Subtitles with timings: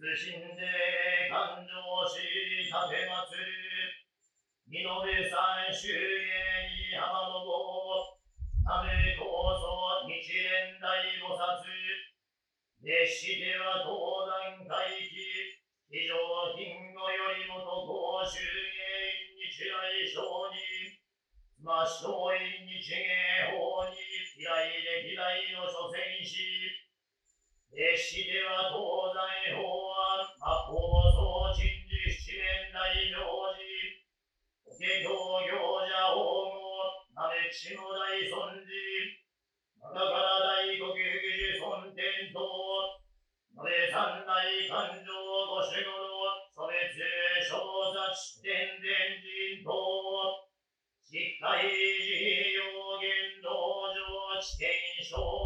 [0.00, 1.76] 通信で感情
[2.08, 2.16] し
[2.64, 3.44] 立てまつる
[4.64, 4.88] 見延
[5.28, 8.16] 山周芸浜の坊
[8.64, 11.60] ためこそ日蓮大菩薩
[12.80, 15.60] 熱しては東山海域
[15.92, 16.16] 非常
[16.56, 20.96] 品語よりもと公衆芸日来商に
[21.60, 24.00] ま松陰日芸法に
[24.32, 26.40] 嫌い歴代の諸戦士
[27.76, 29.12] 熱しては東
[29.52, 29.79] 西法
[37.50, 39.18] 語なめちも大尊寺
[39.82, 42.46] 中から大国福寺尊天堂、
[43.58, 44.30] まで三大
[44.70, 47.02] 感情ご守護のそれ中
[47.42, 47.58] 小
[47.90, 49.74] 雑天伝人等
[51.02, 52.22] しっかり自
[52.54, 52.62] 由
[53.02, 53.50] 言道
[53.98, 54.70] 場地天
[55.10, 55.39] 正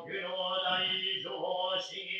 [0.00, 0.32] せ地獄の
[0.64, 0.80] 大
[1.20, 1.30] 上
[1.82, 2.19] 司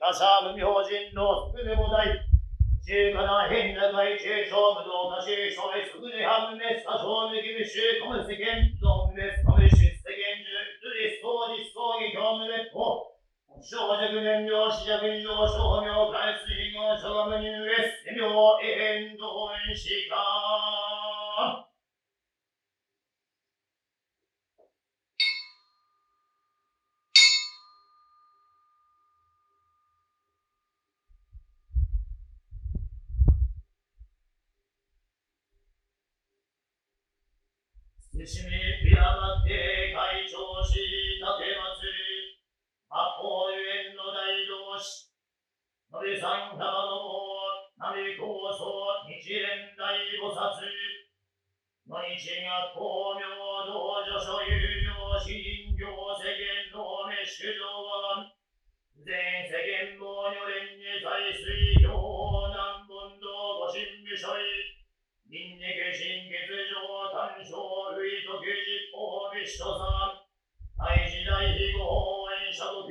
[0.00, 2.32] 他者、無明人の福でも大。
[2.82, 10.50] 中華な変な会、中小無道家中小へ、すぐに半滅、多少無義無臭、コム世間、ドン滅、コム出世間中、
[10.82, 13.12] ルリス、当日、葬儀、教無滅法。
[13.62, 20.18] 小弱年量、死弱以上、小名、開水後、小無入列、世名、永遠、同遠、死か。
[38.12, 38.52] 寿司み、
[38.84, 40.76] ビラマテ、会長し、
[41.16, 42.36] 立て祭り。
[42.92, 45.08] 八方ゆえんの大同士。
[45.88, 47.00] のべさん玉の、
[47.80, 48.68] なべ高僧、
[49.08, 50.60] 日蓮大菩薩。
[51.88, 53.32] の日が光明
[53.72, 58.28] 道女所有料、詩人業世間のめ主上は。
[58.92, 59.08] 全
[59.48, 64.61] 世間も女連に在水教、南本道ご神武所い。
[65.32, 65.64] 人肉
[65.96, 66.76] 神月上
[67.08, 67.56] 単勝
[67.96, 70.28] 類特実法美所さん。
[70.76, 72.84] 大時代非合演者と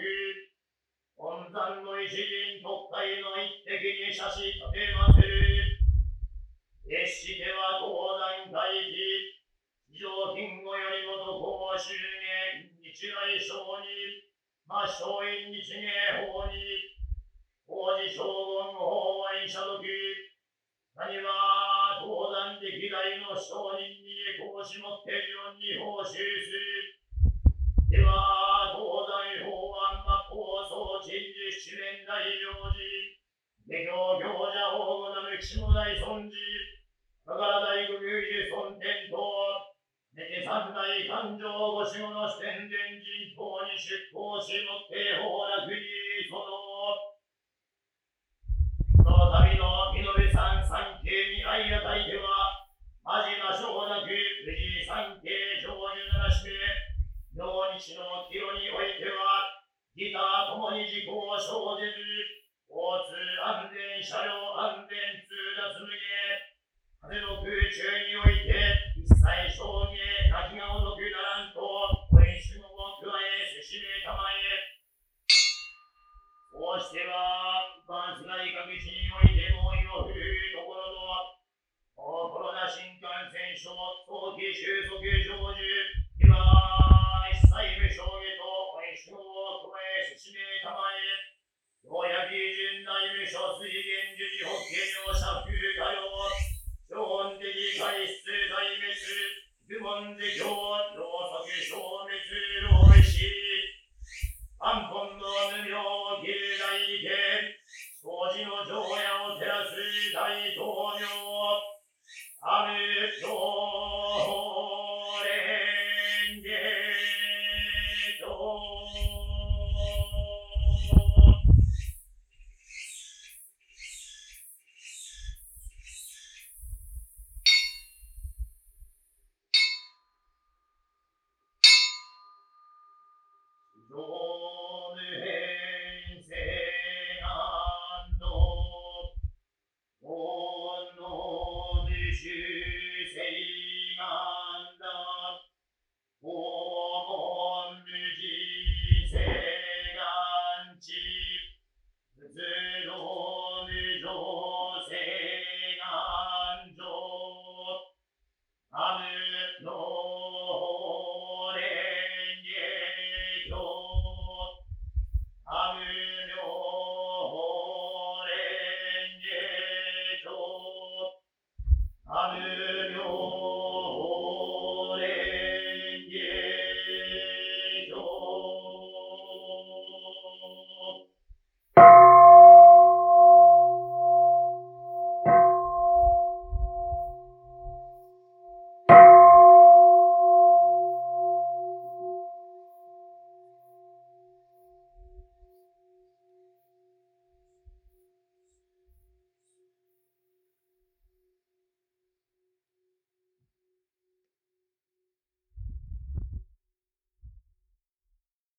[1.14, 5.78] 本山の一陣特会の一滴に写し立てまする。
[6.90, 9.38] 決しては東山会議、
[9.94, 13.54] 非常勤語よりもと公衆芸、日来省
[13.86, 14.34] に、
[14.66, 16.58] ま松陰日芸法に、
[17.70, 19.78] 法事将軍法演者と
[20.98, 21.71] 何は
[22.92, 27.00] 山歴代の商人に講師もって順に報酬する。
[27.88, 28.84] では、東
[29.40, 32.84] 西法案末法総陳樹七年大領事、
[33.64, 36.36] 下行行者法語なる岸も大尊寺、
[37.32, 39.24] だから大工有事尊天と、
[40.12, 43.40] 寝て三大誕生ご守護の宣伝人等
[43.72, 45.80] に出向しもって法楽に
[46.28, 47.16] その、
[49.00, 49.91] その旅の
[53.12, 56.56] は、マジな小なく、無事三景上就ならして、
[57.36, 59.60] 両日の岐路においては、
[59.92, 62.00] ギターともに事故を生じず、
[62.72, 63.12] 交通
[63.44, 64.96] 安全、車両安全、
[65.28, 66.56] 通達無限、
[67.04, 68.41] 風の空中において、
[84.62, 84.94] Jesu